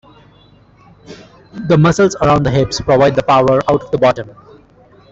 The 1.67 1.77
muscles 1.77 2.15
around 2.23 2.41
the 2.41 2.49
hips 2.49 2.81
provide 2.81 3.13
the 3.15 3.21
power 3.21 3.57
out 3.69 3.83
of 3.83 3.91
the 3.91 3.99
bottom. 3.99 4.31